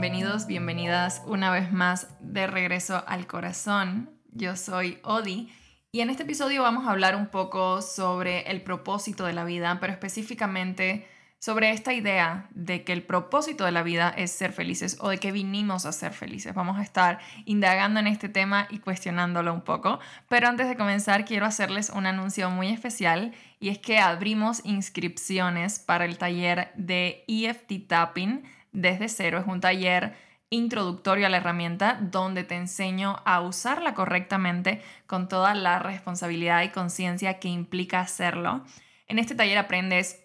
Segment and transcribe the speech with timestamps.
[0.00, 4.08] bienvenidos, bienvenidas una vez más de regreso al corazón.
[4.32, 5.52] Yo soy Odi
[5.92, 9.76] y en este episodio vamos a hablar un poco sobre el propósito de la vida,
[9.78, 11.06] pero específicamente
[11.38, 15.18] sobre esta idea de que el propósito de la vida es ser felices o de
[15.18, 16.54] que vinimos a ser felices.
[16.54, 20.00] Vamos a estar indagando en este tema y cuestionándolo un poco.
[20.30, 25.78] Pero antes de comenzar, quiero hacerles un anuncio muy especial y es que abrimos inscripciones
[25.78, 29.38] para el taller de EFT Tapping desde cero.
[29.38, 30.14] Es un taller
[30.50, 36.70] introductorio a la herramienta donde te enseño a usarla correctamente con toda la responsabilidad y
[36.70, 38.64] conciencia que implica hacerlo.
[39.06, 40.24] En este taller aprendes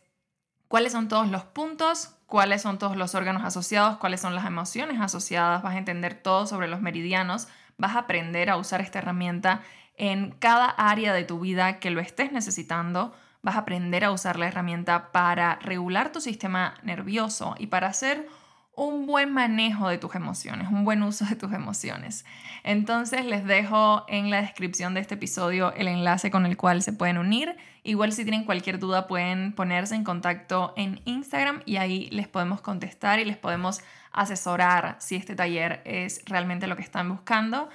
[0.68, 5.00] cuáles son todos los puntos, cuáles son todos los órganos asociados, cuáles son las emociones
[5.00, 9.62] asociadas, vas a entender todo sobre los meridianos, vas a aprender a usar esta herramienta
[9.96, 13.14] en cada área de tu vida que lo estés necesitando,
[13.46, 18.28] vas a aprender a usar la herramienta para regular tu sistema nervioso y para hacer
[18.76, 22.26] un buen manejo de tus emociones, un buen uso de tus emociones.
[22.64, 26.92] Entonces les dejo en la descripción de este episodio el enlace con el cual se
[26.92, 27.56] pueden unir.
[27.84, 32.62] Igual si tienen cualquier duda pueden ponerse en contacto en Instagram y ahí les podemos
[32.62, 37.70] contestar y les podemos asesorar si este taller es realmente lo que están buscando.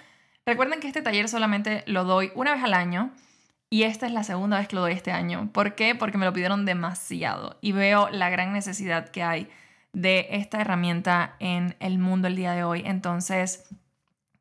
[0.45, 3.13] Recuerden que este taller solamente lo doy una vez al año.
[3.73, 5.49] Y esta es la segunda vez que lo doy este año.
[5.53, 5.95] ¿Por qué?
[5.95, 9.49] Porque me lo pidieron demasiado y veo la gran necesidad que hay
[9.93, 12.83] de esta herramienta en el mundo el día de hoy.
[12.85, 13.69] Entonces,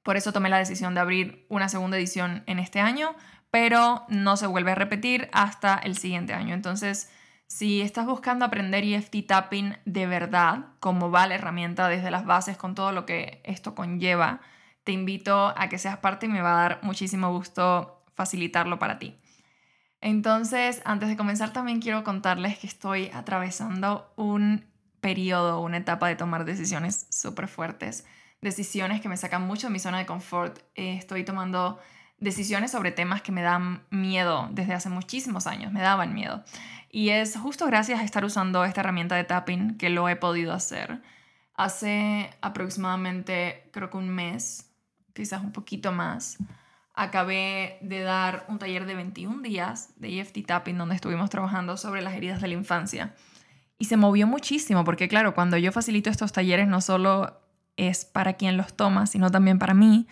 [0.01, 3.15] por eso tomé la decisión de abrir una segunda edición en este año,
[3.51, 6.55] pero no se vuelve a repetir hasta el siguiente año.
[6.55, 7.11] Entonces,
[7.45, 12.57] si estás buscando aprender EFT tapping de verdad, como va la herramienta desde las bases
[12.57, 14.41] con todo lo que esto conlleva,
[14.83, 18.99] te invito a que seas parte y me va a dar muchísimo gusto facilitarlo para
[18.99, 19.17] ti.
[20.01, 24.65] Entonces, antes de comenzar también quiero contarles que estoy atravesando un
[24.99, 28.05] periodo, una etapa de tomar decisiones súper fuertes,
[28.41, 30.59] decisiones que me sacan mucho de mi zona de confort.
[30.75, 31.79] Estoy tomando
[32.17, 36.43] decisiones sobre temas que me dan miedo desde hace muchísimos años, me daban miedo.
[36.91, 40.51] Y es justo gracias a estar usando esta herramienta de tapping que lo he podido
[40.51, 41.01] hacer.
[41.55, 44.69] Hace aproximadamente, creo que un mes,
[45.13, 46.37] quizás un poquito más,
[46.99, 52.01] acabé de dar un taller de 21 días de EFT tapping donde estuvimos trabajando sobre
[52.01, 53.15] las heridas de la infancia.
[53.77, 57.39] Y se movió muchísimo, porque claro, cuando yo facilito estos talleres no solo
[57.77, 60.07] es para quien los toma, sino también para mí.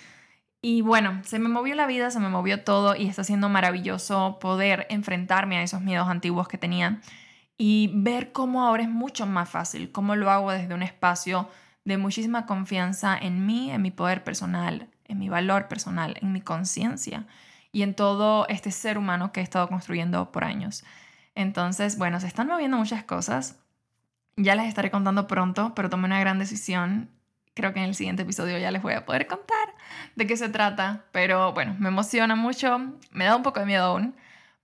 [0.61, 4.39] Y bueno, se me movió la vida, se me movió todo y está siendo maravilloso
[4.39, 7.01] poder enfrentarme a esos miedos antiguos que tenía
[7.57, 11.49] y ver cómo ahora es mucho más fácil, cómo lo hago desde un espacio
[11.83, 16.41] de muchísima confianza en mí, en mi poder personal, en mi valor personal, en mi
[16.41, 17.25] conciencia
[17.71, 20.83] y en todo este ser humano que he estado construyendo por años.
[21.35, 23.59] Entonces, bueno, se están moviendo muchas cosas.
[24.35, 27.11] Ya les estaré contando pronto, pero tomé una gran decisión.
[27.53, 29.75] Creo que en el siguiente episodio ya les voy a poder contar
[30.15, 31.05] de qué se trata.
[31.11, 32.79] Pero bueno, me emociona mucho.
[33.11, 34.15] Me da un poco de miedo aún.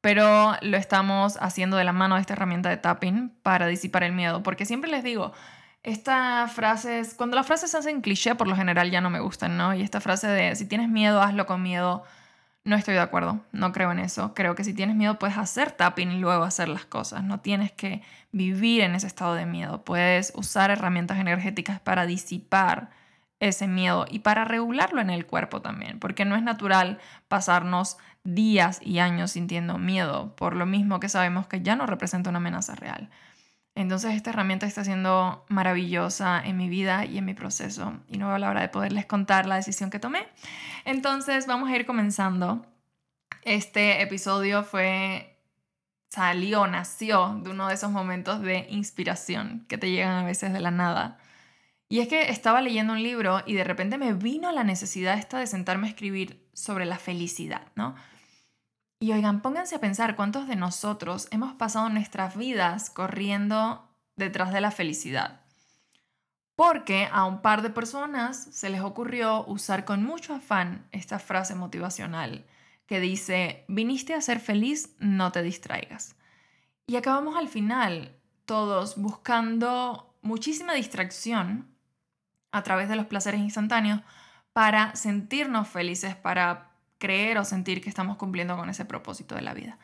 [0.02, 4.14] Pero lo estamos haciendo de la mano de esta herramienta de tapping para disipar el
[4.14, 4.44] miedo.
[4.44, 5.34] Porque siempre les digo,
[5.84, 9.58] estas frases, cuando las frases se hacen cliché, por lo general ya no me gustan,
[9.58, 9.74] ¿no?
[9.74, 12.04] Y esta frase de si tienes miedo, hazlo con miedo
[12.66, 14.34] no estoy de acuerdo, no creo en eso.
[14.34, 17.24] Creo que si tienes miedo puedes hacer tapping y luego hacer las cosas.
[17.24, 18.02] No tienes que
[18.32, 19.84] vivir en ese estado de miedo.
[19.84, 22.90] Puedes usar herramientas energéticas para disipar
[23.42, 28.80] ese miedo y para regularlo en el cuerpo también, porque no es natural pasarnos días
[28.82, 32.76] y años sintiendo miedo, por lo mismo que sabemos que ya no representa una amenaza
[32.76, 33.10] real.
[33.76, 37.94] Entonces esta herramienta está siendo maravillosa en mi vida y en mi proceso.
[38.08, 40.28] Y no veo la hora de poderles contar la decisión que tomé.
[40.86, 42.66] Entonces vamos a ir comenzando.
[43.44, 45.40] Este episodio fue,
[46.10, 50.60] salió, nació de uno de esos momentos de inspiración que te llegan a veces de
[50.60, 51.18] la nada.
[51.90, 55.40] Y es que estaba leyendo un libro y de repente me vino la necesidad esta
[55.40, 57.96] de sentarme a escribir sobre la felicidad, ¿no?
[59.04, 63.86] Y oigan, pónganse a pensar cuántos de nosotros hemos pasado nuestras vidas corriendo
[64.16, 65.42] detrás de la felicidad.
[66.56, 71.54] Porque a un par de personas se les ocurrió usar con mucho afán esta frase
[71.54, 72.46] motivacional
[72.86, 76.16] que dice, viniste a ser feliz, no te distraigas.
[76.88, 78.16] Y acabamos al final
[78.46, 81.68] todos buscando muchísima distracción
[82.54, 84.00] a través de los placeres instantáneos
[84.54, 86.73] para sentirnos felices, para
[87.04, 89.78] creer o sentir que estamos cumpliendo con ese propósito de la vida.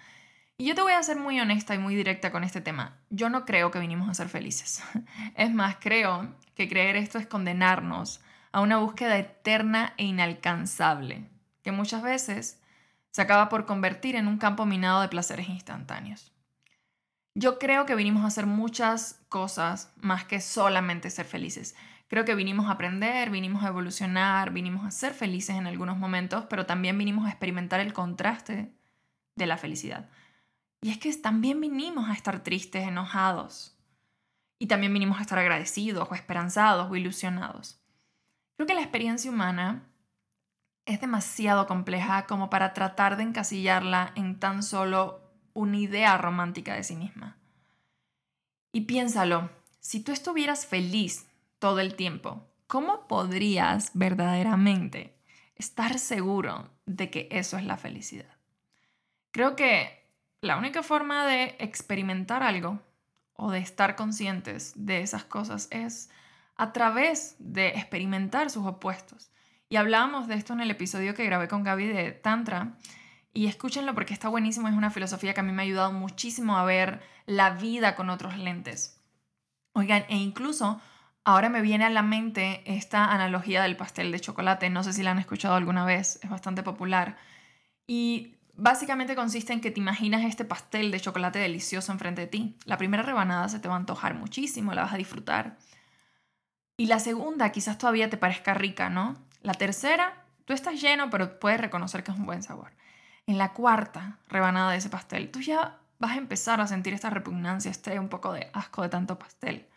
[0.58, 2.98] Y yo te voy a ser muy honesta y muy directa con este tema.
[3.10, 4.82] Yo no creo que vinimos a ser felices.
[5.36, 8.22] Es más, creo que creer esto es condenarnos
[8.54, 11.26] a una búsqueda eterna e inalcanzable,
[11.62, 12.62] que muchas veces
[13.12, 16.32] se acaba por convertir en un campo minado de placeres instantáneos.
[17.36, 21.76] Yo creo que vinimos a hacer muchas cosas más que solamente ser felices.
[22.10, 26.46] Creo que vinimos a aprender, vinimos a evolucionar, vinimos a ser felices en algunos momentos,
[26.50, 28.74] pero también vinimos a experimentar el contraste
[29.36, 30.10] de la felicidad.
[30.82, 33.78] Y es que también vinimos a estar tristes, enojados.
[34.58, 37.80] Y también vinimos a estar agradecidos o esperanzados o ilusionados.
[38.56, 39.88] Creo que la experiencia humana
[40.86, 45.22] es demasiado compleja como para tratar de encasillarla en tan solo
[45.54, 47.38] una idea romántica de sí misma.
[48.72, 51.29] Y piénsalo, si tú estuvieras feliz
[51.60, 55.16] todo el tiempo, ¿cómo podrías verdaderamente
[55.56, 58.38] estar seguro de que eso es la felicidad?
[59.32, 60.00] Creo que
[60.42, 62.82] la única forma de experimentar algo
[63.34, 66.10] o de estar conscientes de esas cosas es
[66.56, 69.32] a través de experimentar sus opuestos.
[69.70, 72.78] Y hablábamos de esto en el episodio que grabé con Gaby de Tantra.
[73.34, 76.58] Y escúchenlo porque está buenísimo, es una filosofía que a mí me ha ayudado muchísimo
[76.58, 79.00] a ver la vida con otros lentes.
[79.74, 80.82] Oigan, e incluso
[81.30, 85.04] ahora me viene a la mente esta analogía del pastel de chocolate, no sé si
[85.04, 87.18] la han escuchado alguna vez, es bastante popular.
[87.86, 92.58] Y básicamente consiste en que te imaginas este pastel de chocolate delicioso enfrente de ti.
[92.66, 95.58] La primera rebanada se te va a antojar muchísimo, la vas a disfrutar.
[96.78, 99.16] Y la segunda quizás todavía te parezca rica, ¿no?
[99.44, 102.72] La tercera, tú estás lleno, pero puedes reconocer que es un buen sabor.
[103.28, 107.12] En la cuarta rebanada de ese pastel, tú ya vas a empezar a sentir esta
[107.12, 109.69] repugnancia, este un poco de asco de tanto pastel.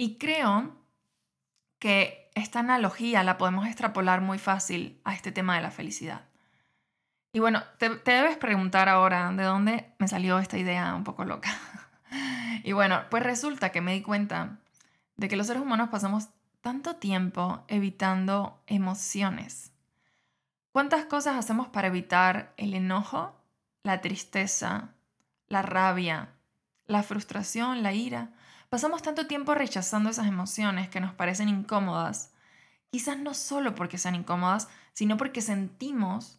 [0.00, 0.74] Y creo
[1.78, 6.22] que esta analogía la podemos extrapolar muy fácil a este tema de la felicidad.
[7.34, 11.50] Y bueno, te, debes preguntar ahora de dónde me salió esta idea un poco loca.
[12.64, 14.56] y bueno, pues resulta que me di cuenta
[15.18, 16.30] de que los seres humanos pasamos
[16.62, 19.70] tanto tiempo evitando emociones.
[20.72, 23.38] ¿Cuántas cosas hacemos para evitar el enojo,
[23.82, 24.94] la tristeza,
[25.46, 26.30] la rabia,
[26.86, 28.30] la frustración, la ira?
[28.70, 32.32] Pasamos tanto tiempo rechazando esas emociones que nos parecen incómodas,
[32.92, 36.38] quizás no solo porque sean incómodas, sino porque sentimos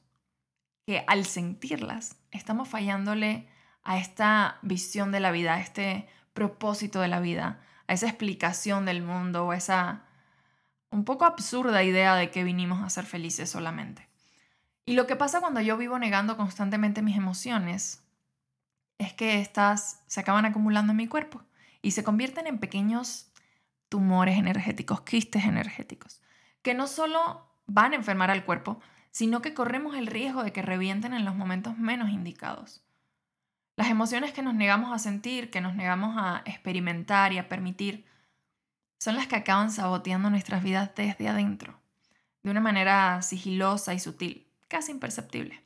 [0.88, 3.50] que al sentirlas estamos fallándole
[3.83, 8.86] a esta visión de la vida, a este propósito de la vida, a esa explicación
[8.86, 10.06] del mundo o esa
[10.89, 14.07] un poco absurda idea de que vinimos a ser felices solamente.
[14.86, 18.04] Y lo que pasa cuando yo vivo negando constantemente mis emociones
[19.00, 21.44] es que estas se acaban acumulando en mi cuerpo
[21.81, 23.31] y se convierten en pequeños
[23.89, 26.22] tumores energéticos, quistes energéticos,
[26.62, 28.80] que no solo van a enfermar al cuerpo,
[29.12, 32.83] sino que corremos el riesgo de que revienten en los momentos menos indicados.
[33.75, 38.06] Las emociones que nos negamos a sentir, que nos negamos a experimentar y a permitir,
[39.00, 41.80] son las que acaban saboteando nuestras vidas desde adentro,
[42.44, 45.63] de una manera sigilosa y sutil, casi imperceptible.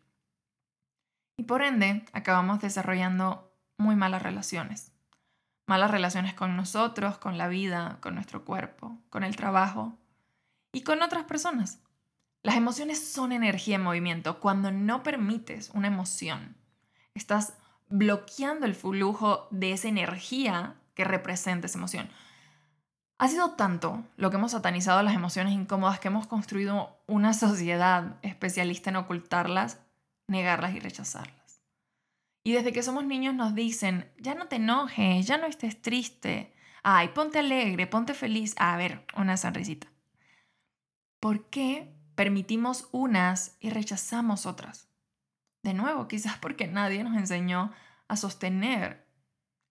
[1.38, 4.95] Y por ende, acabamos desarrollando muy malas relaciones.
[5.68, 9.98] Malas relaciones con nosotros, con la vida, con nuestro cuerpo, con el trabajo
[10.72, 11.80] y con otras personas.
[12.44, 14.40] Las emociones son energía en movimiento.
[14.40, 16.56] Cuando no permites una emoción,
[17.16, 17.54] estás
[17.90, 22.10] bloqueando el flujo de esa energía que representa esa emoción.
[23.18, 28.18] Ha sido tanto lo que hemos satanizado las emociones incómodas que hemos construido una sociedad
[28.22, 29.80] especialista en ocultarlas,
[30.28, 31.45] negarlas y rechazarlas.
[32.46, 36.54] Y desde que somos niños nos dicen, ya no te enojes, ya no estés triste,
[36.84, 39.88] ay, ponte alegre, ponte feliz, a ver, una sonrisita.
[41.20, 44.88] ¿Por qué permitimos unas y rechazamos otras?
[45.64, 47.72] De nuevo, quizás porque nadie nos enseñó
[48.08, 49.08] a sostener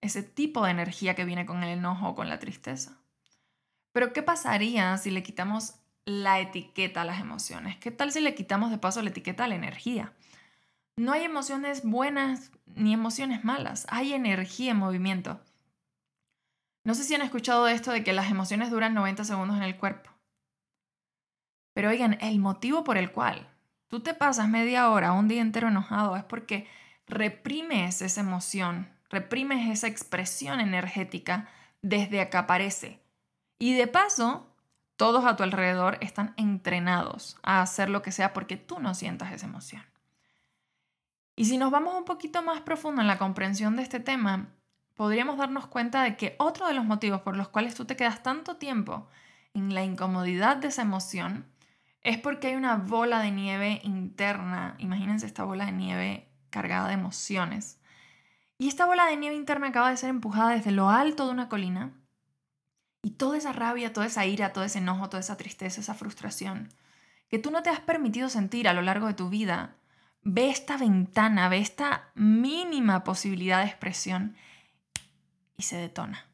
[0.00, 2.99] ese tipo de energía que viene con el enojo o con la tristeza.
[3.93, 5.76] Pero ¿qué pasaría si le quitamos
[6.07, 7.76] la etiqueta a las emociones?
[7.76, 10.12] ¿Qué tal si le quitamos de paso la etiqueta a la energía?
[10.97, 15.41] No hay emociones buenas ni emociones malas, hay energía en movimiento.
[16.85, 19.77] No sé si han escuchado esto de que las emociones duran 90 segundos en el
[19.77, 20.11] cuerpo.
[21.75, 23.49] Pero oigan, el motivo por el cual
[23.89, 26.69] tú te pasas media hora, un día entero enojado, es porque
[27.07, 31.49] reprimes esa emoción, reprimes esa expresión energética
[31.83, 33.01] desde que aparece.
[33.59, 34.55] Y de paso,
[34.97, 39.33] todos a tu alrededor están entrenados a hacer lo que sea porque tú no sientas
[39.33, 39.83] esa emoción.
[41.37, 44.49] Y si nos vamos un poquito más profundo en la comprensión de este tema,
[44.95, 48.23] podríamos darnos cuenta de que otro de los motivos por los cuales tú te quedas
[48.23, 49.09] tanto tiempo
[49.53, 51.47] en la incomodidad de esa emoción
[52.03, 54.76] es porque hay una bola de nieve interna.
[54.79, 57.81] Imagínense esta bola de nieve cargada de emociones.
[58.59, 61.49] Y esta bola de nieve interna acaba de ser empujada desde lo alto de una
[61.49, 61.93] colina
[63.03, 66.69] y toda esa rabia, toda esa ira, todo ese enojo, toda esa tristeza, esa frustración
[67.29, 69.76] que tú no te has permitido sentir a lo largo de tu vida,
[70.25, 74.37] ve esta ventana, ve esta mínima posibilidad de expresión
[75.57, 76.25] y se detona.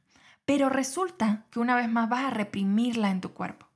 [0.46, 3.66] Pero resulta que una vez más vas a reprimirla en tu cuerpo.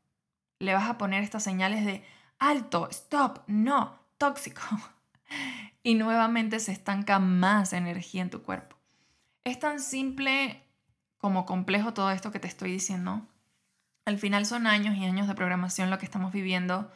[0.60, 2.04] Le vas a poner estas señales de
[2.38, 4.62] alto, stop, no, tóxico.
[5.86, 8.74] Y nuevamente se estanca más energía en tu cuerpo.
[9.44, 10.62] Es tan simple
[11.18, 13.20] como complejo todo esto que te estoy diciendo.
[14.06, 16.90] Al final son años y años de programación lo que estamos viviendo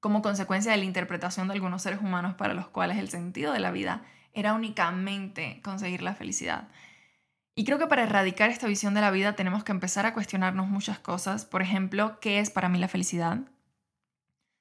[0.00, 3.60] como consecuencia de la interpretación de algunos seres humanos para los cuales el sentido de
[3.60, 6.68] la vida era únicamente conseguir la felicidad.
[7.54, 10.68] Y creo que para erradicar esta visión de la vida tenemos que empezar a cuestionarnos
[10.68, 11.44] muchas cosas.
[11.44, 13.40] Por ejemplo, ¿qué es para mí la felicidad?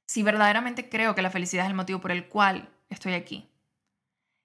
[0.07, 3.47] Si verdaderamente creo que la felicidad es el motivo por el cual estoy aquí.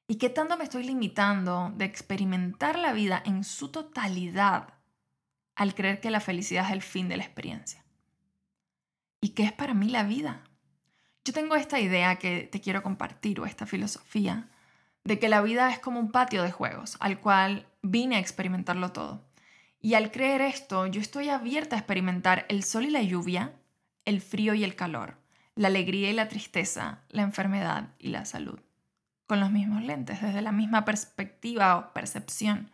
[0.06, 4.74] ¿Y qué tanto me estoy limitando de experimentar la vida en su totalidad
[5.54, 7.82] al creer que la felicidad es el fin de la experiencia?
[9.22, 10.44] ¿Y qué es para mí la vida?
[11.24, 14.48] Yo tengo esta idea que te quiero compartir o esta filosofía
[15.04, 18.92] de que la vida es como un patio de juegos al cual vine a experimentarlo
[18.92, 19.22] todo.
[19.80, 23.52] Y al creer esto, yo estoy abierta a experimentar el sol y la lluvia,
[24.04, 25.16] el frío y el calor,
[25.54, 28.60] la alegría y la tristeza, la enfermedad y la salud,
[29.26, 32.70] con los mismos lentes, desde la misma perspectiva o percepción,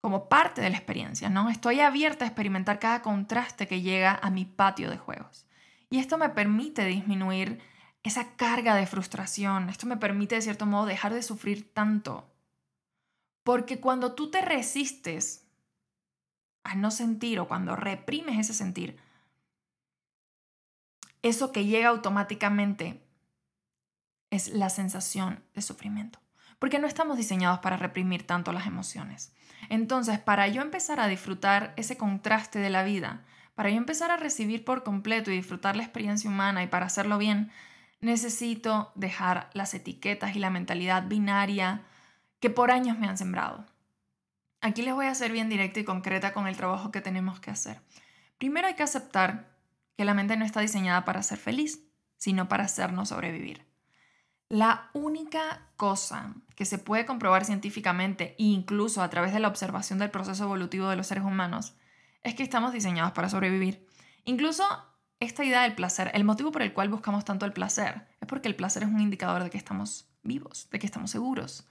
[0.00, 1.50] como parte de la experiencia, ¿no?
[1.50, 5.44] Estoy abierta a experimentar cada contraste que llega a mi patio de juegos.
[5.90, 7.60] Y esto me permite disminuir
[8.02, 9.68] esa carga de frustración.
[9.68, 12.30] Esto me permite, de cierto modo, dejar de sufrir tanto.
[13.42, 15.46] Porque cuando tú te resistes
[16.62, 18.98] a no sentir o cuando reprimes ese sentir,
[21.22, 23.02] eso que llega automáticamente
[24.30, 26.20] es la sensación de sufrimiento.
[26.58, 29.32] Porque no estamos diseñados para reprimir tanto las emociones.
[29.68, 33.24] Entonces, para yo empezar a disfrutar ese contraste de la vida,
[33.60, 37.18] para yo empezar a recibir por completo y disfrutar la experiencia humana y para hacerlo
[37.18, 37.52] bien,
[38.00, 41.82] necesito dejar las etiquetas y la mentalidad binaria
[42.40, 43.66] que por años me han sembrado.
[44.62, 47.50] Aquí les voy a ser bien directa y concreta con el trabajo que tenemos que
[47.50, 47.82] hacer.
[48.38, 49.50] Primero hay que aceptar
[49.94, 51.84] que la mente no está diseñada para ser feliz,
[52.16, 53.66] sino para hacernos sobrevivir.
[54.48, 59.98] La única cosa que se puede comprobar científicamente e incluso a través de la observación
[59.98, 61.74] del proceso evolutivo de los seres humanos
[62.22, 63.86] es que estamos diseñados para sobrevivir.
[64.24, 64.64] Incluso
[65.20, 68.48] esta idea del placer, el motivo por el cual buscamos tanto el placer, es porque
[68.48, 71.66] el placer es un indicador de que estamos vivos, de que estamos seguros.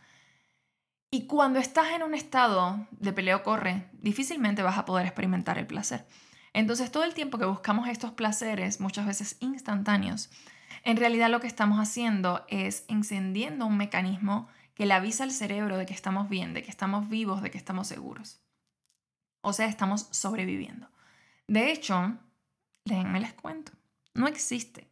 [1.12, 5.66] Y cuando estás en un estado de peleo corre, difícilmente vas a poder experimentar el
[5.66, 6.06] placer.
[6.54, 10.30] Entonces todo el tiempo que buscamos estos placeres, muchas veces instantáneos,
[10.84, 15.78] en realidad lo que estamos haciendo es encendiendo un mecanismo que le avisa al cerebro
[15.78, 18.42] de que estamos bien, de que estamos vivos, de que estamos seguros.
[19.42, 20.90] O sea, estamos sobreviviendo.
[21.48, 22.18] De hecho,
[22.86, 23.72] déjenme les cuento,
[24.14, 24.90] no existe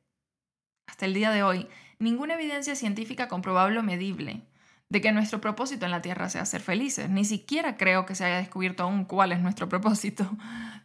[0.88, 1.68] hasta el día de hoy
[2.00, 4.48] ninguna evidencia científica comprobable o medible
[4.90, 7.10] de que nuestro propósito en la Tierra sea ser felices.
[7.10, 10.30] Ni siquiera creo que se haya descubierto aún cuál es nuestro propósito.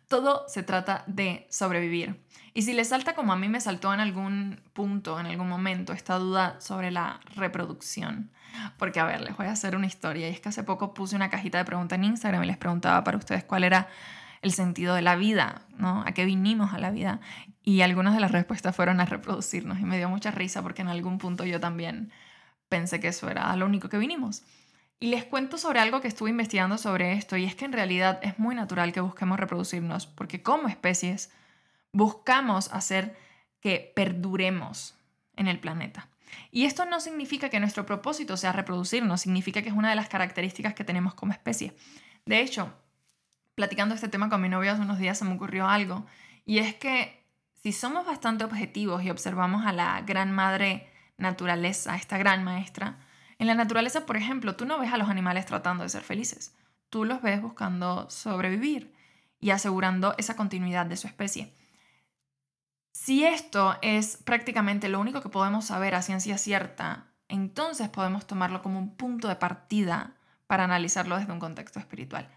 [0.08, 2.20] Todo se trata de sobrevivir.
[2.54, 5.94] Y si les salta como a mí me saltó en algún punto, en algún momento,
[5.94, 8.30] esta duda sobre la reproducción,
[8.76, 10.28] porque, a ver, les voy a hacer una historia.
[10.28, 13.02] Y es que hace poco puse una cajita de preguntas en Instagram y les preguntaba
[13.04, 13.88] para ustedes cuál era
[14.42, 16.02] el sentido de la vida, ¿no?
[16.04, 17.20] ¿A qué vinimos a la vida?
[17.62, 19.80] Y algunas de las respuestas fueron a reproducirnos.
[19.80, 22.12] Y me dio mucha risa porque en algún punto yo también
[22.72, 24.44] pensé que eso era lo único que vinimos.
[24.98, 28.18] Y les cuento sobre algo que estuve investigando sobre esto, y es que en realidad
[28.22, 31.30] es muy natural que busquemos reproducirnos, porque como especies
[31.92, 33.14] buscamos hacer
[33.60, 34.94] que perduremos
[35.36, 36.08] en el planeta.
[36.50, 40.08] Y esto no significa que nuestro propósito sea reproducirnos, significa que es una de las
[40.08, 41.76] características que tenemos como especie.
[42.24, 42.72] De hecho,
[43.54, 46.06] platicando este tema con mi novio hace unos días se me ocurrió algo,
[46.46, 47.22] y es que
[47.62, 52.98] si somos bastante objetivos y observamos a la gran madre naturaleza, esta gran maestra,
[53.38, 56.54] en la naturaleza, por ejemplo, tú no ves a los animales tratando de ser felices,
[56.90, 58.94] tú los ves buscando sobrevivir
[59.40, 61.52] y asegurando esa continuidad de su especie.
[62.92, 68.62] Si esto es prácticamente lo único que podemos saber a ciencia cierta, entonces podemos tomarlo
[68.62, 70.14] como un punto de partida
[70.46, 72.28] para analizarlo desde un contexto espiritual.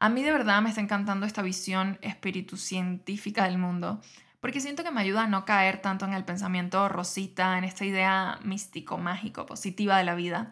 [0.00, 4.00] A mí de verdad me está encantando esta visión espíritu científica del mundo,
[4.42, 7.84] porque siento que me ayuda a no caer tanto en el pensamiento rosita, en esta
[7.84, 10.50] idea místico, mágico, positiva de la vida,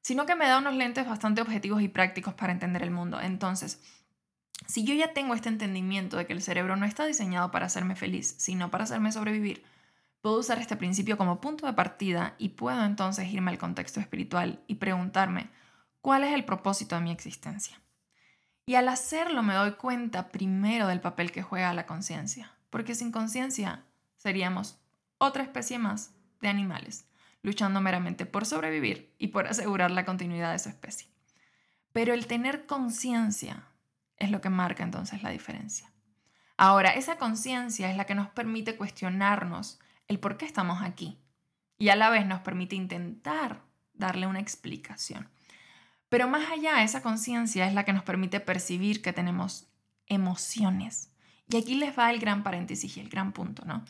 [0.00, 3.20] sino que me da unos lentes bastante objetivos y prácticos para entender el mundo.
[3.20, 3.82] Entonces,
[4.66, 7.96] si yo ya tengo este entendimiento de que el cerebro no está diseñado para hacerme
[7.96, 9.62] feliz, sino para hacerme sobrevivir,
[10.22, 14.62] puedo usar este principio como punto de partida y puedo entonces irme al contexto espiritual
[14.68, 15.50] y preguntarme,
[16.00, 17.78] ¿cuál es el propósito de mi existencia?
[18.64, 23.12] Y al hacerlo me doy cuenta primero del papel que juega la conciencia, porque sin
[23.12, 23.84] conciencia
[24.16, 24.78] seríamos
[25.18, 27.08] otra especie más de animales,
[27.42, 31.08] luchando meramente por sobrevivir y por asegurar la continuidad de su especie.
[31.92, 33.68] Pero el tener conciencia
[34.16, 35.92] es lo que marca entonces la diferencia.
[36.56, 41.18] Ahora, esa conciencia es la que nos permite cuestionarnos el por qué estamos aquí
[41.78, 43.62] y a la vez nos permite intentar
[43.94, 45.28] darle una explicación.
[46.08, 49.68] Pero más allá, esa conciencia es la que nos permite percibir que tenemos
[50.06, 51.10] emociones.
[51.48, 53.84] Y aquí les va el gran paréntesis y el gran punto, ¿no?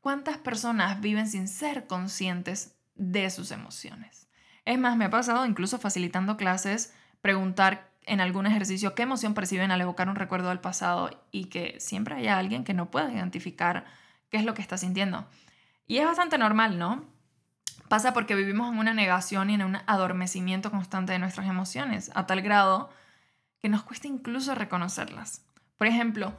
[0.00, 4.28] ¿Cuántas personas viven sin ser conscientes de sus emociones?
[4.64, 9.70] Es más, me ha pasado incluso facilitando clases preguntar en algún ejercicio qué emoción perciben
[9.70, 13.84] al evocar un recuerdo del pasado y que siempre haya alguien que no pueda identificar
[14.30, 15.26] qué es lo que está sintiendo.
[15.86, 17.04] Y es bastante normal, ¿no?
[17.88, 22.26] Pasa porque vivimos en una negación y en un adormecimiento constante de nuestras emociones, a
[22.26, 22.90] tal grado
[23.60, 25.44] que nos cuesta incluso reconocerlas.
[25.78, 26.34] Por ejemplo,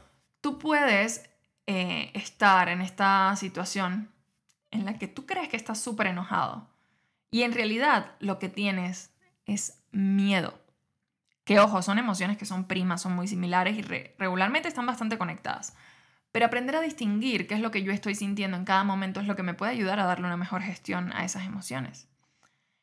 [0.45, 1.27] tú puedes
[1.65, 4.11] eh, estar en esta situación
[4.69, 6.69] en la que tú crees que estás súper enojado
[7.31, 9.11] y en realidad lo que tienes
[9.47, 10.53] es miedo.
[11.45, 15.75] Que ojo, son emociones que son primas, son muy similares y regularmente están bastante conectadas.
[16.31, 19.25] Pero aprender a distinguir qué es lo que yo estoy sintiendo en cada momento es
[19.25, 22.07] lo que me puede ayudar a darle una mejor gestión a esas emociones.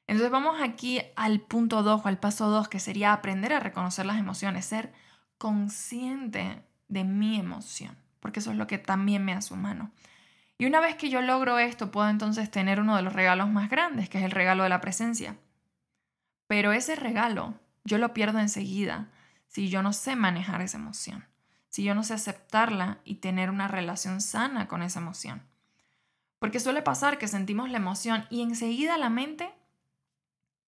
[0.09, 4.05] Entonces vamos aquí al punto 2 o al paso 2, que sería aprender a reconocer
[4.05, 4.93] las emociones, ser
[5.39, 9.91] consciente de mi emoción, porque eso es lo que también me hace humano.
[10.59, 13.71] Y una vez que yo logro esto, puedo entonces tener uno de los regalos más
[13.71, 15.37] grandes, que es el regalo de la presencia.
[16.47, 19.09] Pero ese regalo yo lo pierdo enseguida
[19.49, 21.25] si yo no sé manejar esa emoción,
[21.69, 25.43] si yo no sé aceptarla y tener una relación sana con esa emoción.
[26.39, 29.53] Porque suele pasar que sentimos la emoción y enseguida la mente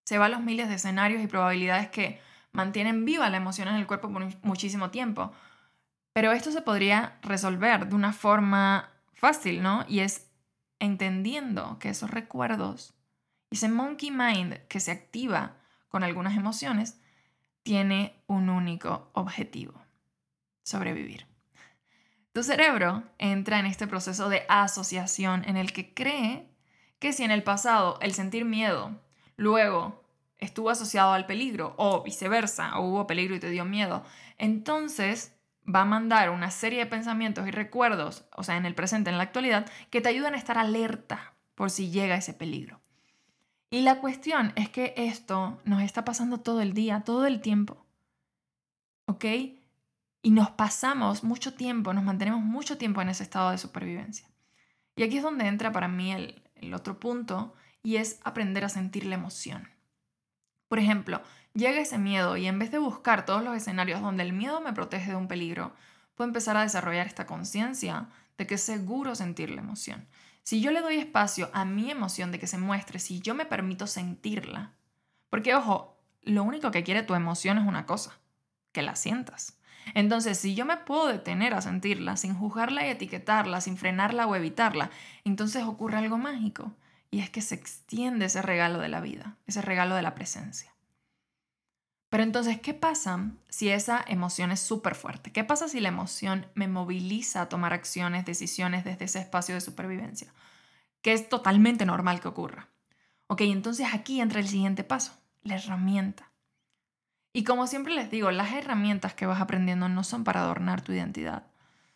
[0.04, 2.20] se va a los miles de escenarios y probabilidades que
[2.52, 5.32] mantienen viva la emoción en el cuerpo por muchísimo tiempo.
[6.14, 9.84] Pero esto se podría resolver de una forma fácil, ¿no?
[9.88, 10.30] Y es
[10.78, 12.94] entendiendo que esos recuerdos,
[13.50, 15.56] ese monkey mind que se activa
[15.88, 17.00] con algunas emociones,
[17.64, 19.74] tiene un único objetivo,
[20.62, 21.26] sobrevivir.
[22.32, 26.48] Tu cerebro entra en este proceso de asociación en el que cree
[27.00, 29.00] que si en el pasado el sentir miedo
[29.36, 30.04] luego
[30.38, 34.04] estuvo asociado al peligro o viceversa, o hubo peligro y te dio miedo,
[34.38, 35.33] entonces
[35.72, 39.18] va a mandar una serie de pensamientos y recuerdos, o sea, en el presente, en
[39.18, 42.80] la actualidad, que te ayudan a estar alerta por si llega ese peligro.
[43.70, 47.84] Y la cuestión es que esto nos está pasando todo el día, todo el tiempo.
[49.06, 49.24] ¿Ok?
[50.22, 54.28] Y nos pasamos mucho tiempo, nos mantenemos mucho tiempo en ese estado de supervivencia.
[54.96, 58.68] Y aquí es donde entra para mí el, el otro punto y es aprender a
[58.68, 59.68] sentir la emoción.
[60.68, 61.22] Por ejemplo,
[61.54, 64.72] llega ese miedo y en vez de buscar todos los escenarios donde el miedo me
[64.72, 65.72] protege de un peligro,
[66.14, 70.06] puedo empezar a desarrollar esta conciencia de que es seguro sentir la emoción.
[70.42, 73.46] Si yo le doy espacio a mi emoción de que se muestre, si yo me
[73.46, 74.72] permito sentirla,
[75.30, 78.18] porque ojo, lo único que quiere tu emoción es una cosa,
[78.72, 79.58] que la sientas.
[79.94, 84.34] Entonces, si yo me puedo detener a sentirla sin juzgarla y etiquetarla, sin frenarla o
[84.34, 84.90] evitarla,
[85.24, 86.72] entonces ocurre algo mágico
[87.10, 90.74] y es que se extiende ese regalo de la vida, ese regalo de la presencia.
[92.14, 95.32] Pero entonces, ¿qué pasa si esa emoción es súper fuerte?
[95.32, 99.60] ¿Qué pasa si la emoción me moviliza a tomar acciones, decisiones desde ese espacio de
[99.60, 100.32] supervivencia?
[101.02, 102.68] Que es totalmente normal que ocurra.
[103.26, 105.12] Ok, entonces aquí entra el siguiente paso,
[105.42, 106.30] la herramienta.
[107.32, 110.92] Y como siempre les digo, las herramientas que vas aprendiendo no son para adornar tu
[110.92, 111.48] identidad,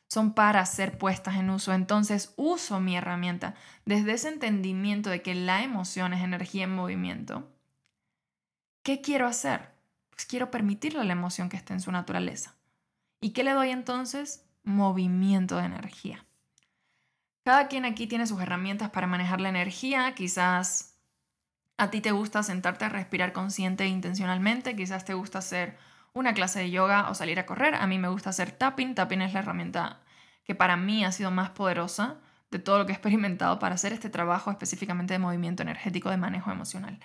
[0.09, 1.73] son para ser puestas en uso.
[1.73, 7.49] Entonces uso mi herramienta desde ese entendimiento de que la emoción es energía en movimiento.
[8.83, 9.71] ¿Qué quiero hacer?
[10.11, 12.57] Pues quiero permitirle a la emoción que esté en su naturaleza.
[13.21, 14.47] ¿Y qué le doy entonces?
[14.65, 16.25] Movimiento de energía.
[17.45, 20.15] Cada quien aquí tiene sus herramientas para manejar la energía.
[20.15, 20.99] Quizás
[21.77, 24.75] a ti te gusta sentarte a respirar consciente e intencionalmente.
[24.75, 25.79] Quizás te gusta hacer
[26.19, 27.75] una clase de yoga o salir a correr.
[27.75, 28.95] A mí me gusta hacer tapping.
[28.95, 30.01] Tapping es la herramienta
[30.45, 32.17] que para mí ha sido más poderosa
[32.51, 36.17] de todo lo que he experimentado para hacer este trabajo específicamente de movimiento energético de
[36.17, 36.99] manejo emocional.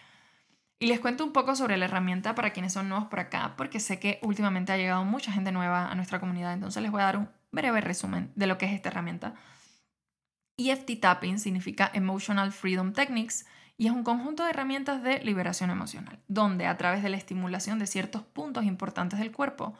[0.79, 3.79] Y les cuento un poco sobre la herramienta para quienes son nuevos por acá, porque
[3.79, 7.05] sé que últimamente ha llegado mucha gente nueva a nuestra comunidad, entonces les voy a
[7.05, 9.35] dar un breve resumen de lo que es esta herramienta.
[10.57, 13.45] EFT Tapping significa Emotional Freedom Techniques
[13.77, 17.79] y es un conjunto de herramientas de liberación emocional, donde a través de la estimulación
[17.79, 19.73] de ciertos puntos importantes del cuerpo,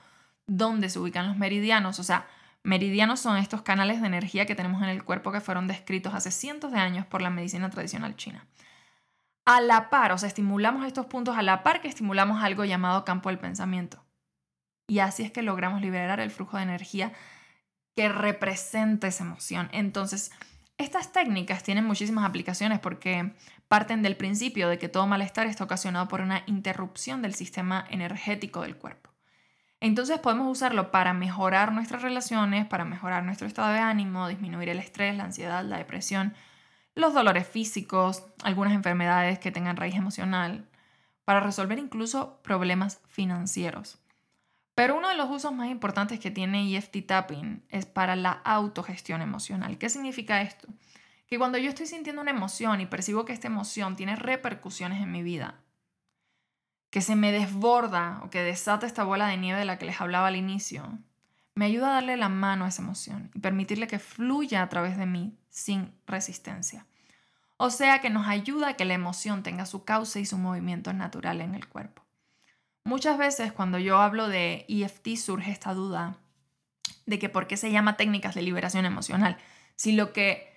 [0.48, 2.28] donde se ubican los meridianos, o sea,
[2.64, 6.32] meridianos son estos canales de energía que tenemos en el cuerpo que fueron descritos hace
[6.32, 8.46] cientos de años por la medicina tradicional china
[9.46, 13.06] a la par, o sea, estimulamos estos puntos a la par que estimulamos algo llamado
[13.06, 14.04] campo del pensamiento.
[14.88, 17.14] Y así es que logramos liberar el flujo de energía
[17.96, 19.70] que representa esa emoción.
[19.72, 20.32] Entonces,
[20.78, 23.34] estas técnicas tienen muchísimas aplicaciones porque
[23.74, 28.62] parten del principio de que todo malestar está ocasionado por una interrupción del sistema energético
[28.62, 29.10] del cuerpo.
[29.80, 34.78] Entonces podemos usarlo para mejorar nuestras relaciones, para mejorar nuestro estado de ánimo, disminuir el
[34.78, 36.36] estrés, la ansiedad, la depresión,
[36.94, 40.70] los dolores físicos, algunas enfermedades que tengan raíz emocional,
[41.26, 43.98] para resolver incluso problemas financieros.
[44.76, 49.24] Pero uno de los usos más importantes que tiene EFT Tapping es para la autogestión
[49.24, 49.80] emocional.
[49.80, 50.68] ¿Qué significa esto?
[51.34, 55.12] Que cuando yo estoy sintiendo una emoción y percibo que esta emoción tiene repercusiones en
[55.12, 55.56] mi vida,
[56.91, 60.00] que se me desborda o que desata esta bola de nieve de la que les
[60.00, 61.00] hablaba al inicio,
[61.56, 64.96] me ayuda a darle la mano a esa emoción y permitirle que fluya a través
[64.96, 66.86] de mí sin resistencia.
[67.58, 70.93] O sea que nos ayuda a que la emoción tenga su causa y su movimiento
[70.93, 72.04] natural en el cuerpo.
[72.84, 76.15] Muchas veces cuando yo hablo de EFT surge esta duda
[77.08, 79.39] de que por qué se llama técnicas de liberación emocional.
[79.76, 80.53] Si lo que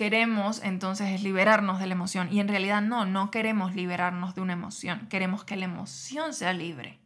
[0.00, 4.40] queremos entonces es liberarnos de la emoción y en realidad no, no queremos liberarnos de
[4.40, 6.98] una emoción, queremos que la emoción sea libre.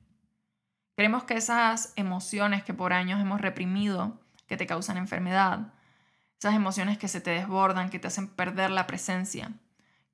[0.96, 5.72] Queremos que esas emociones que por años hemos reprimido, que te causan enfermedad,
[6.38, 9.50] esas emociones que se te desbordan, que te hacen perder la presencia,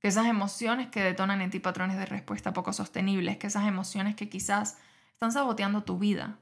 [0.00, 4.16] que esas emociones que detonan en ti patrones de respuesta poco sostenibles, que esas emociones
[4.16, 4.78] que quizás
[5.12, 6.38] están saboteando tu vida.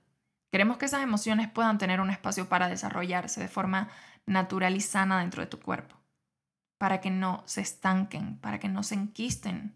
[0.53, 3.89] Queremos que esas emociones puedan tener un espacio para desarrollarse de forma
[4.25, 5.98] natural y sana dentro de tu cuerpo,
[6.79, 9.75] para que no se estanquen, para que no se enquisten.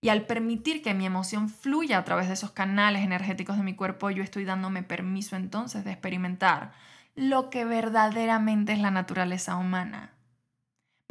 [0.00, 3.76] Y al permitir que mi emoción fluya a través de esos canales energéticos de mi
[3.76, 6.72] cuerpo, yo estoy dándome permiso entonces de experimentar
[7.14, 10.12] lo que verdaderamente es la naturaleza humana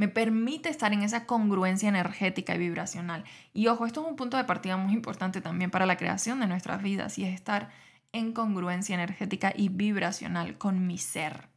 [0.01, 3.23] me permite estar en esa congruencia energética y vibracional.
[3.53, 6.47] Y ojo, esto es un punto de partida muy importante también para la creación de
[6.47, 7.69] nuestras vidas y es estar
[8.11, 11.49] en congruencia energética y vibracional con mi ser,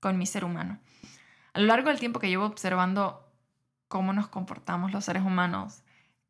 [0.00, 0.78] con mi ser humano.
[1.52, 3.26] A lo largo del tiempo que llevo observando
[3.88, 5.82] cómo nos comportamos los seres humanos,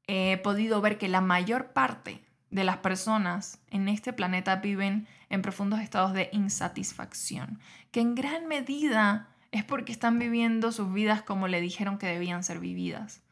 [0.07, 5.43] he podido ver que la mayor parte de las personas en este planeta viven en
[5.43, 11.49] profundos estados de insatisfacción, que en gran medida es porque están viviendo sus vidas como
[11.49, 13.23] le dijeron que debían ser vividas,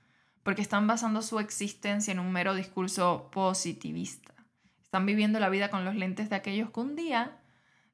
[0.42, 4.35] porque están basando su existencia en un mero discurso positivista.
[4.83, 7.38] Están viviendo la vida con los lentes de aquellos que un día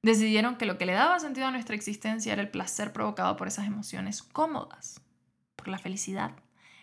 [0.04, 3.48] decidieron que lo que le daba sentido a nuestra existencia era el placer provocado por
[3.48, 5.00] esas emociones cómodas,
[5.56, 6.32] por la felicidad.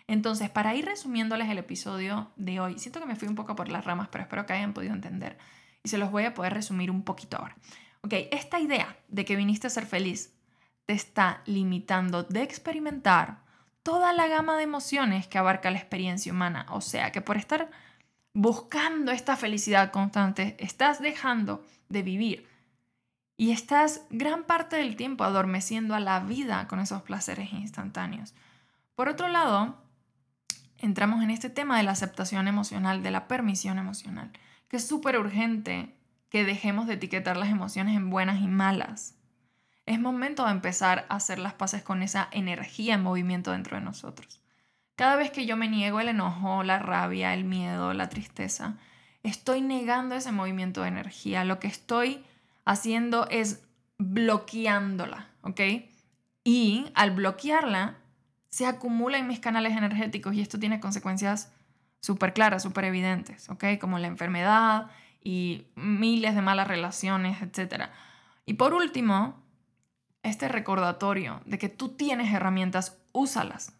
[0.08, 3.68] Entonces, para ir resumiéndoles el episodio de hoy, siento que me fui un poco por
[3.68, 5.38] las ramas, pero espero que hayan podido entender
[5.84, 7.56] y se los voy a poder resumir un poquito ahora.
[8.02, 10.34] Ok, esta idea de que viniste a ser feliz
[10.86, 13.38] te está limitando de experimentar
[13.84, 16.66] toda la gama de emociones que abarca la experiencia humana.
[16.70, 17.70] O sea que por estar
[18.34, 22.51] buscando esta felicidad constante, estás dejando de vivir
[23.42, 28.34] y estás gran parte del tiempo adormeciendo a la vida con esos placeres instantáneos.
[28.94, 29.82] Por otro lado,
[30.78, 34.30] entramos en este tema de la aceptación emocional, de la permisión emocional,
[34.68, 35.92] que es súper urgente
[36.28, 39.16] que dejemos de etiquetar las emociones en buenas y malas
[39.86, 43.82] es momento de empezar a hacer las paces con esa energía en movimiento dentro de
[43.84, 44.40] nosotros.
[44.94, 48.76] Cada vez que yo me niego el enojo, la rabia, el miedo, la tristeza,
[49.24, 51.44] estoy negando ese movimiento de energía.
[51.44, 52.24] Lo que estoy
[52.64, 53.64] haciendo es
[53.98, 55.60] bloqueándola, ¿ok?
[56.44, 57.98] Y al bloquearla,
[58.48, 61.52] se acumula en mis canales energéticos y esto tiene consecuencias
[62.00, 63.64] súper claras, súper evidentes, ¿ok?
[63.80, 64.90] Como la enfermedad
[65.22, 67.84] y miles de malas relaciones, etc.
[68.44, 69.42] Y por último,
[70.22, 73.72] este recordatorio de que tú tienes herramientas, úsalas.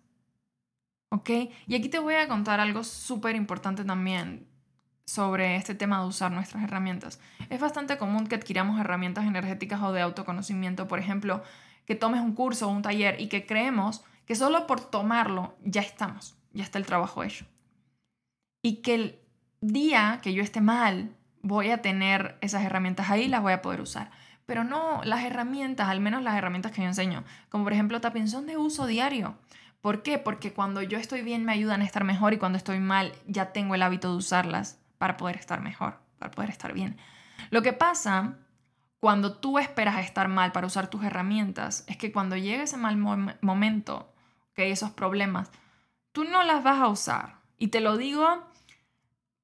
[1.10, 1.30] ¿Ok?
[1.66, 4.46] Y aquí te voy a contar algo súper importante también
[5.06, 7.20] sobre este tema de usar nuestras herramientas.
[7.50, 11.42] Es bastante común que adquiramos herramientas energéticas o de autoconocimiento, por ejemplo,
[11.86, 15.80] que tomes un curso o un taller y que creemos que solo por tomarlo ya
[15.80, 17.46] estamos, ya está el trabajo hecho.
[18.62, 19.18] Y que el
[19.60, 23.80] día que yo esté mal, voy a tener esas herramientas ahí las voy a poder
[23.80, 24.10] usar.
[24.46, 28.28] Pero no, las herramientas, al menos las herramientas que yo enseño, como por ejemplo tapping,
[28.28, 29.36] son de uso diario.
[29.80, 30.18] ¿Por qué?
[30.18, 33.52] Porque cuando yo estoy bien me ayudan a estar mejor y cuando estoy mal ya
[33.52, 36.96] tengo el hábito de usarlas para poder estar mejor, para poder estar bien.
[37.50, 38.36] Lo que pasa
[39.00, 42.96] cuando tú esperas estar mal para usar tus herramientas es que cuando llega ese mal
[42.96, 44.14] momento,
[44.54, 45.50] que esos problemas,
[46.12, 47.40] tú no las vas a usar.
[47.58, 48.44] Y te lo digo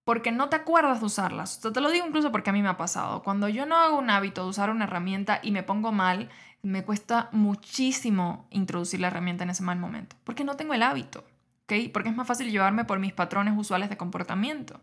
[0.04, 1.60] porque no te acuerdas de usarlas.
[1.60, 3.24] te lo digo incluso porque a mí me ha pasado.
[3.24, 6.28] Cuando yo no hago un hábito de usar una herramienta y me pongo mal,
[6.62, 11.24] me cuesta muchísimo introducir la herramienta en ese mal momento, porque no tengo el hábito,
[11.64, 11.90] ¿ok?
[11.92, 14.80] Porque es más fácil llevarme por mis patrones usuales de comportamiento.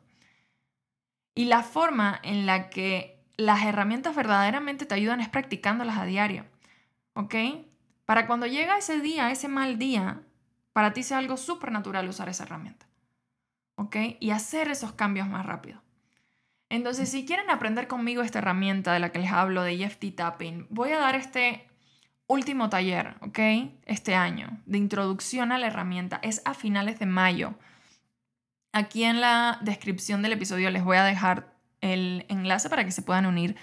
[1.36, 6.46] Y la forma en la que las herramientas verdaderamente te ayudan es practicándolas a diario,
[7.14, 7.36] ¿ok?
[8.06, 10.22] Para cuando llega ese día, ese mal día,
[10.74, 12.86] para ti sea algo súper natural usar esa herramienta.
[13.76, 13.96] ¿ok?
[14.20, 15.82] Y hacer esos cambios más rápido.
[16.70, 20.68] Entonces, si quieren aprender conmigo esta herramienta de la que les hablo de EFT Tapping,
[20.70, 21.68] voy a dar este
[22.28, 23.40] último taller, ¿ok?
[23.86, 26.20] Este año, de introducción a la herramienta.
[26.24, 27.54] Es a finales de mayo.
[28.76, 33.02] Aquí en la descripción del episodio les voy a dejar el enlace para que se
[33.02, 33.56] puedan unir.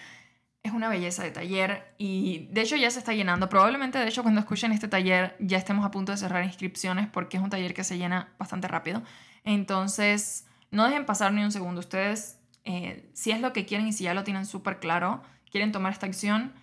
[0.62, 3.50] Es una belleza de taller y de hecho ya se está llenando.
[3.50, 7.36] Probablemente de hecho cuando escuchen este taller ya estemos a punto de cerrar inscripciones porque
[7.36, 9.02] es un taller que se llena bastante rápido.
[9.44, 11.80] Entonces no dejen pasar ni un segundo.
[11.80, 15.72] Ustedes, eh, si es lo que quieren y si ya lo tienen súper claro, quieren
[15.72, 16.54] tomar esta acción,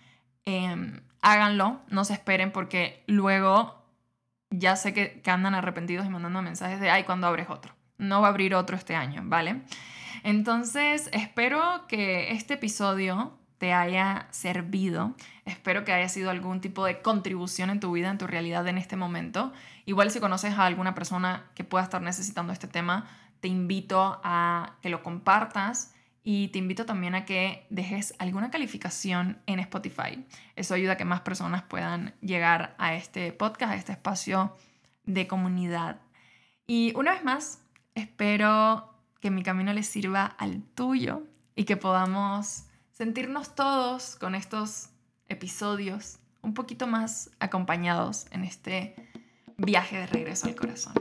[0.44, 3.84] eh, háganlo, no se esperen porque luego
[4.50, 7.78] ya sé que, andan arrepentidos y mandando mensajes de, ay, cuando abres otro?
[8.00, 9.60] No va a abrir otro este año, ¿vale?
[10.22, 15.14] Entonces, espero que este episodio te haya servido.
[15.44, 18.78] Espero que haya sido algún tipo de contribución en tu vida, en tu realidad en
[18.78, 19.52] este momento.
[19.84, 23.06] Igual si conoces a alguna persona que pueda estar necesitando este tema,
[23.40, 29.42] te invito a que lo compartas y te invito también a que dejes alguna calificación
[29.44, 30.24] en Spotify.
[30.56, 34.56] Eso ayuda a que más personas puedan llegar a este podcast, a este espacio
[35.04, 36.00] de comunidad.
[36.66, 37.62] Y una vez más,
[37.94, 41.22] espero que mi camino les sirva al tuyo
[41.54, 44.90] y que podamos sentirnos todos con estos
[45.28, 48.94] episodios un poquito más acompañados en este
[49.56, 50.94] viaje de regreso al corazón.